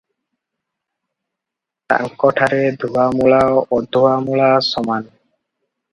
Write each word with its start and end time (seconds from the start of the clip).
ତାଙ୍କଠାରେ 1.93 2.63
ଧୁଆ 2.85 3.07
ମୂଳା 3.19 3.43
ଅଧୁଆ 3.79 4.19
ମୂଳା 4.27 4.49
ସମାନ। 4.73 5.11